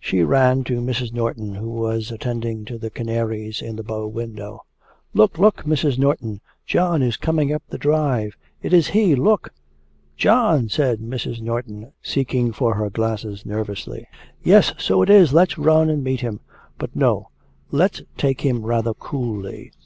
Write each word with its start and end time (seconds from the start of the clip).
She 0.00 0.22
ran 0.22 0.64
to 0.64 0.80
Mrs. 0.80 1.12
Norton, 1.12 1.56
who 1.56 1.68
was 1.68 2.10
attending 2.10 2.64
to 2.64 2.78
the 2.78 2.88
canaries 2.88 3.60
in 3.60 3.76
the 3.76 3.82
bow 3.82 4.06
window. 4.08 4.64
'Look, 5.12 5.36
look, 5.38 5.64
Mrs. 5.64 5.98
Norton, 5.98 6.40
John 6.64 7.02
is 7.02 7.18
coming 7.18 7.52
up 7.52 7.62
the 7.68 7.76
drive; 7.76 8.38
it 8.62 8.72
is 8.72 8.86
he 8.88 9.14
look!' 9.14 9.52
'John!' 10.16 10.70
said 10.70 11.00
Mrs. 11.00 11.42
Norton, 11.42 11.92
seeking 12.02 12.52
for 12.52 12.72
her 12.76 12.88
glasses 12.88 13.44
nervously; 13.44 14.06
'yes, 14.42 14.72
so 14.78 15.02
it 15.02 15.10
is; 15.10 15.34
let's 15.34 15.58
run 15.58 15.90
and 15.90 16.02
meet 16.02 16.22
him. 16.22 16.40
But 16.78 16.96
no; 16.96 17.28
let's 17.70 18.00
take 18.16 18.40
him 18.40 18.64
rather 18.64 18.94
coolly. 18.94 19.72